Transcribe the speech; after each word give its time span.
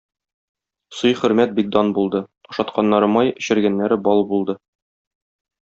Сый-хөрмәт 1.01 1.53
бик 1.59 1.69
дан 1.75 1.93
булды, 1.99 2.23
ашатканнары 2.55 3.13
май, 3.19 3.33
эчергәннәре 3.45 4.03
бал 4.09 4.29
булды. 4.33 4.61